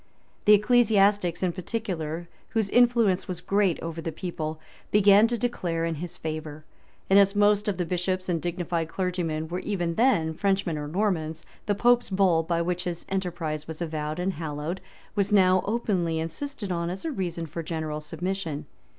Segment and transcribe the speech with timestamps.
[0.45, 5.93] The ecclesiastics in particular, whose influence was great over the people began to declare in
[6.01, 6.65] his favor;
[7.07, 11.43] and as most of the bishops and dignified clergymen were even then Frenchmen or Normans,
[11.67, 14.81] the pope's bull, by which his enterprise was avowed and hallowed,
[15.13, 18.65] was now openly insisted on as a reason for general submission.